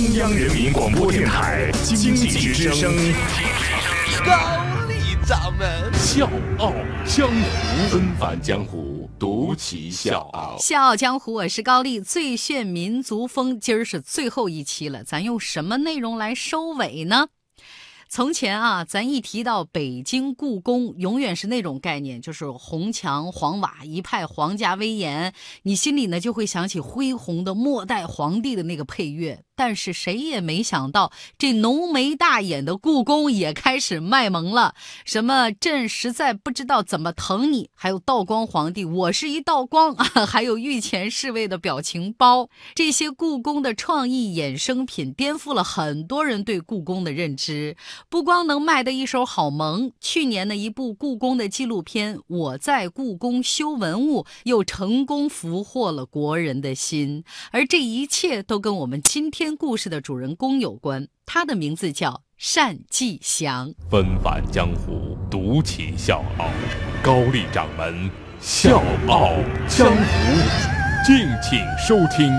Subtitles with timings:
[0.00, 2.90] 中央人民广播电台经济之声，
[4.24, 6.26] 高丽掌门笑
[6.58, 6.72] 傲
[7.04, 10.56] 江湖，恩返江湖，独骑笑傲。
[10.58, 13.60] 笑傲江湖，我是高丽，最炫民族风。
[13.60, 17.28] 今儿是最后一期了，咱用什么内容来收尾呢？
[18.08, 25.32] 从前啊，咱一提到北京故宫，永远是那种概念，就是红墙黄瓦，一派皇家威严，
[25.62, 29.44] 你心里呢就会想起恢宏的末代皇帝的那个配乐。
[29.60, 34.74] 但是谁也没想到，这浓眉大眼的故宫也开始卖萌了。
[35.04, 47.76] 什么朕实在不知道怎么疼你，还有道光皇帝，我是一道光啊， 还有御前侍卫的表情包，这些故宫的创意衍生品，颠覆了很多人对故宫的认知。
[48.08, 57.22] 不光能卖得一手好萌，去年的一部故宫的纪录片《我在故宫修文物》，又成功俘获了国人的心。
[57.50, 59.49] 而这一切都跟我们今天。
[59.56, 62.22] 故事的主人公有关，他的名字叫
[62.54, 63.72] 单霁翔。
[63.90, 66.48] 纷繁江湖，独起笑傲。
[67.02, 69.32] 高丽掌门笑傲
[69.68, 72.30] 江湖，敬请收听。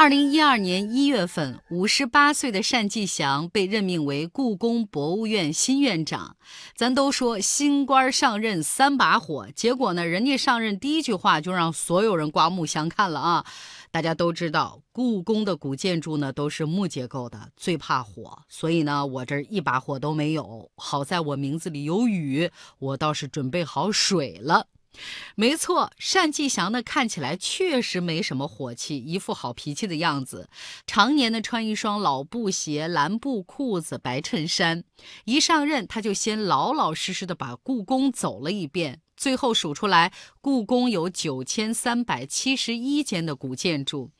[0.00, 6.38] 二零一二年一月份，五十八岁的单霁翔被任命为故宫博物院新院长。
[6.74, 13.44] 咱都说新官上任三把火，结果呢，人家上任第一句话就让所有人刮目相看了啊！
[13.90, 20.70] 大家都知道，故宫的古建筑呢都是木结构的，最怕火，所以呢，我这一把火都没有。
[20.76, 24.68] 好在我名字里有雨，我倒是准备好水了。
[25.36, 30.48] 没错，单霁翔呢看起来确实没什么火气，一副好脾气的样子。
[30.86, 34.84] 常年呢穿一双老布鞋、蓝布裤子、白衬衫，
[35.24, 39.00] 一上任他就先老老实实的把故宫走了一遍。
[39.20, 44.10] 最后数出来，故宫有九千三百七十一间的古建筑，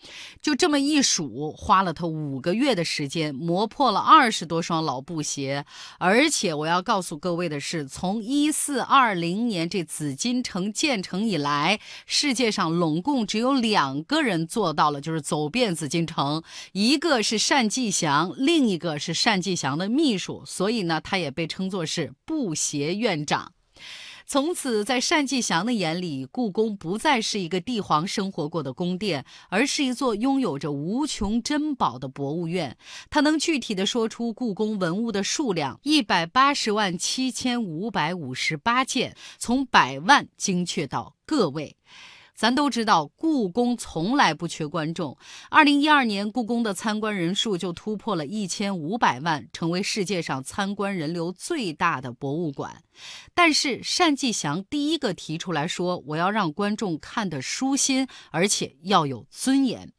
[0.43, 5.65] 就这么一数，花了他五个月的时间，磨破了二十多双老布鞋。
[5.99, 23.55] 而且我要告诉各位的是，从一四二零年这紫禁城建成以来，世界上拢共只有两个人做到了，就是走遍紫禁城，一个是单霁翔，另一个是单霁翔的秘书，所以呢，他也被称作是布鞋院长。
[24.33, 32.79] 从此，在单霁翔的眼里，故宫不再是一个帝皇生活过的宫殿，而是一座拥有着无穷珍宝的博物院。
[33.11, 41.77] 他能具体的说出故宫文物的数量：一百八十万七千五百五十八件，从百万精确到个位。
[42.41, 45.15] 咱都知道，故宫从来不缺观众。
[45.51, 52.83] 二零一二年，故宫的参观人数就突破了一千五百万，成为世界上参观人流最大的博物馆。
[53.35, 59.93] 但是，单霁翔第一个提出来说：“我要让观众看得舒心，而且要有尊严。”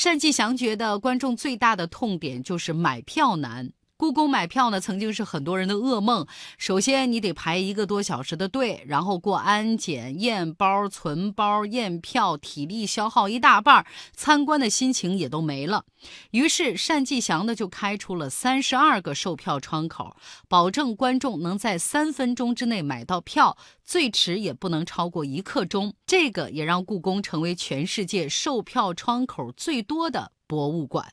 [0.00, 3.72] 单霁翔觉得，观众最大的痛点就是买票难。
[4.00, 6.26] 故宫买票呢，曾经是很多人的噩梦。
[6.56, 13.84] 首先，你得排一个多小时的队，然后过安检、验包、存包、验票，体力消耗一大半，
[14.14, 15.84] 参观的心情也都没了。
[16.30, 20.16] 于是，单霁翔呢就开出了三十二个售票窗口，
[20.48, 25.92] 保证观众能在三分钟之内买到票，最迟也不能超过一刻钟。
[26.10, 30.32] 这个也让故宫成为全世界售票窗口最多的。
[30.48, 31.06] 博物馆，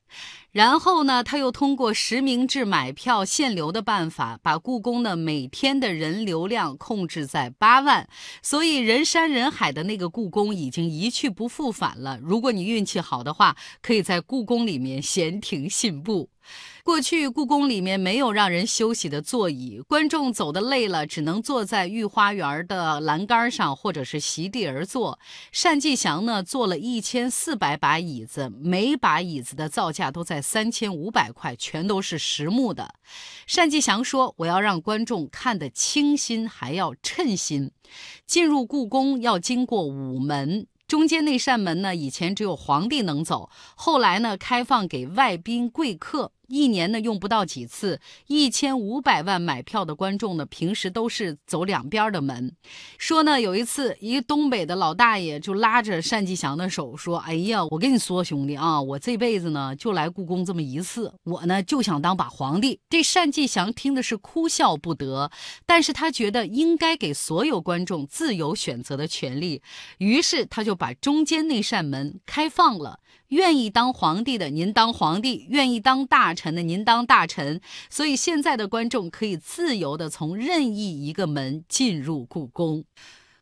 [0.50, 8.10] 然后呢，他又通过实名制买票限流的办法，把故宫的每天的人流量控制在八万，
[8.42, 12.18] 所以人山人海的那个故宫已经一去不复返了。
[12.20, 16.32] 如果你运气好的话，可以在故宫里面闲庭信步。
[16.84, 25.20] 过去故宫里面没有让人休息的座椅，观众走的累了，只能坐在御花园的栏杆上，或者是席地而坐。
[25.52, 32.94] 单霁翔呢，做了一千四百把椅子，每把椅子的造价都在三千五百块，全都是实木的。
[33.54, 37.72] 单霁翔说：“我要让观众看得清新，还要称心。
[38.26, 46.32] 进入故宫要经过午门。”中间那扇门呢，以前只有皇帝能走，后来呢，开放给外宾贵客。
[46.48, 52.56] 一年呢用不到几次，一千五百万买票的观众呢，平时都是走两边的门。
[52.98, 65.30] 说呢，有一次一个东北的老大爷就拉着单霁翔的手说：“哎呀，我跟你说兄弟啊，我这辈子呢就来故宫这么一次，我呢就想当把皇帝。”这单霁翔听的是哭笑不得，
[65.66, 69.62] 但是他觉得应该给所有观众自由选择的权利，
[69.98, 73.00] 于是他就把中间那扇门开放了。
[73.30, 77.60] 愿意当皇帝的您当皇帝，愿意当大臣的您当大臣。
[77.90, 82.86] 所以现在的观众可以自由的从任意一个门进入故宫。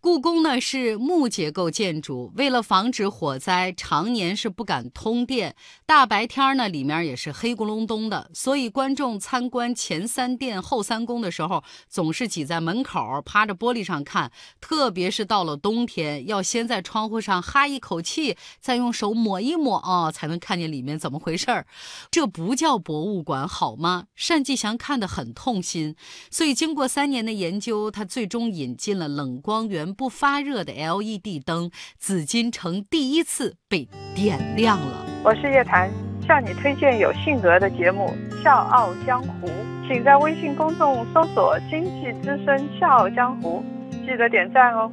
[0.06, 5.56] 故宫呢是木结构建筑，为了防止火灾，常年是不敢通电，
[5.88, 14.32] 大白天呢里面也是黑咕隆咚的，所以观众参观前三殿后三宫的时候，总是挤在门口，趴着玻璃上看。
[14.62, 21.66] 特别是到了冬天，要先在窗户上哈一口气，再用手抹一抹啊，才能看见里面怎么回事儿。
[22.12, 24.06] 这不叫博物馆好吗？
[24.16, 25.96] 单霁翔看得很痛心，
[26.30, 29.95] 所以经过三年的研究，他最终引进了冷光源。
[29.96, 35.06] 不发热的 LED 灯，紫禁城第一次被点亮了。
[35.24, 35.90] 我是叶檀，
[36.28, 38.14] 向你推荐有性格的节目
[38.44, 39.48] 《笑傲江湖》，
[39.88, 43.64] 请在微信公众搜索“经济之声笑傲江湖”，
[44.06, 44.92] 记得点赞哦。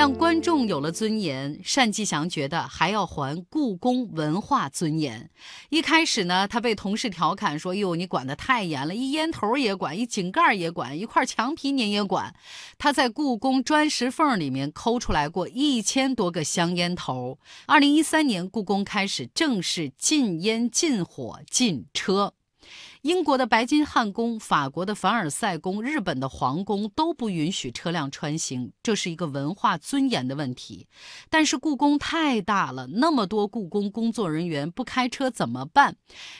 [0.00, 5.28] 让观众有了尊严，单霁翔觉得还要还故宫文化尊严。
[5.68, 12.34] 一开始呢，他被同事调侃说：“哟，你管得太严了，一烟头也管，一井盖也管，一块墙皮您也管。”
[12.78, 17.38] 他在故宫砖石缝里面抠出来过一千多个香烟头。
[17.66, 22.32] 二零一三年，故宫开始正式禁烟、禁火、禁车。
[23.02, 30.86] 英国的白金汉宫、法国的凡尔赛宫、日本的皇宫都不允许车辆穿行，这是一个文化尊严的问题。
[31.30, 35.96] 但是故宫太大了，那么多故宫工作人员不开车怎么办？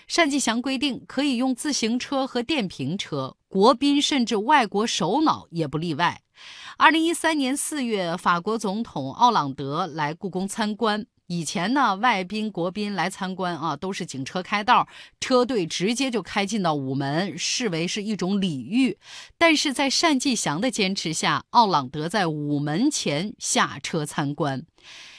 [0.06, 6.20] 单霁翔规定可以用自行车和电瓶车，国宾甚至外国首脑也不例外。
[6.76, 11.06] 二零一三年四月，法国总统奥朗德来故宫参观。
[11.30, 14.88] 以前呢，外宾、国宾来参观啊，都是警车开道，
[15.20, 18.98] 车队直接就开进到午门，视为是一种礼遇。
[19.38, 24.66] 但是在单霁翔的坚持下，奥朗德在午门前下车参观。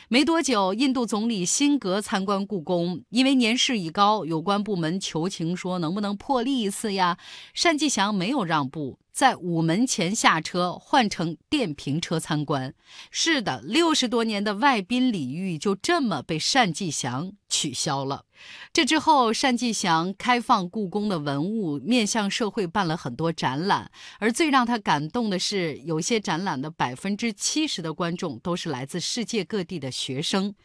[0.09, 7.17] 没多久，印度总理辛格参观故宫，因为年事已高，有关部门求情说能不能破例一次呀？
[7.55, 8.99] 单霁翔没有让步。
[9.11, 12.73] 在午门前下车，换成电瓶车参观。
[13.09, 18.25] 是的，六十多年的外宾礼遇就这么被单霁翔取消了。
[18.73, 23.91] 这之后，单霁翔开放故宫的文物，面向社会办了很多展览。
[24.17, 30.55] 而最让他感动的是，有些展览的百分之七十的观众都是来自世界各地的学生。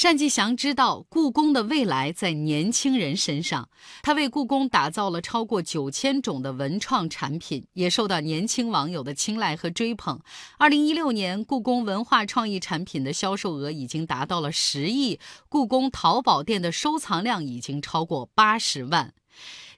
[0.00, 3.68] 单霁翔知道故宫的未来在年轻人身上，
[4.02, 10.20] 他为故宫打造了超过九千种的文创产品，也受到年轻网友的青睐和追捧。
[10.58, 17.22] 二零一六年，故宫文化创意产品的销售额已经达到了十亿，故宫淘宝店的收藏。
[17.22, 19.14] 量已经超过八十万。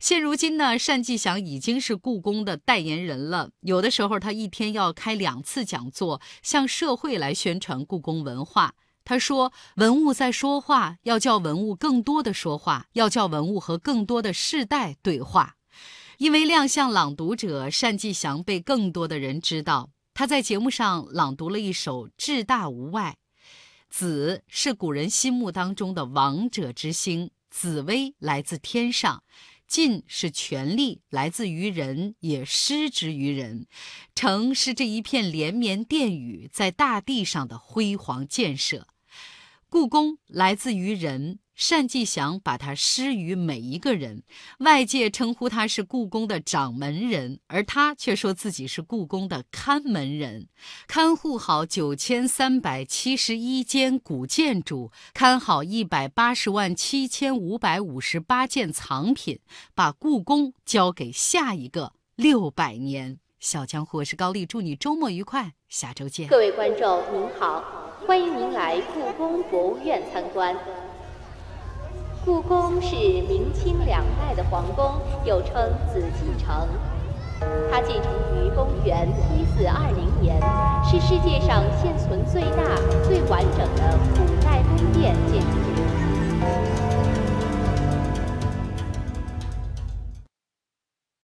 [0.00, 3.50] 现如今呢，单霁翔已经是故宫的代言人了。
[3.60, 8.72] 有的时候，他一天要开两次讲座，向社会来宣传故宫文化。
[9.04, 15.55] 他说：“文物在说话，要叫文物更多的说话，要叫文物和更多的世代对话。”
[16.18, 19.90] 因为亮相《朗读者》，单霁翔被更多的人知道。
[20.14, 23.18] 他在节目上朗读了一首《志大无外》。
[23.90, 27.30] 子是古人心目当中的王者之星。
[27.50, 29.22] 紫薇来自天上，
[29.66, 33.66] 尽是权力来自于人，也失之于人。
[34.14, 38.86] 城是这一片连绵殿宇在大地上的辉煌建设。
[39.68, 41.38] 故宫来自于人。
[41.70, 44.24] 单霁翔把它施于每一个人，
[44.58, 50.48] 外界称呼他是故宫的掌门人，而他却说自己是故宫的看门人，
[50.86, 59.40] 看护好九千三百七十一间古建筑，看好一百八十万七千五百五十八件藏品，
[59.74, 63.18] 把故宫交给下一个六百年。
[63.40, 66.28] 小江湖，我是高丽，祝你周末愉快，下周见。
[66.28, 67.64] 各位观众您好，
[68.06, 70.54] 欢迎您来故宫博物院参观。
[72.24, 74.94] 故宫是明清两代的皇宫，
[75.24, 75.54] 又称
[75.92, 76.68] 紫禁城。
[77.68, 80.40] 它建成于公元一四二零年，
[80.84, 86.85] 是世界上现存最大、最完整的古代宫殿建筑。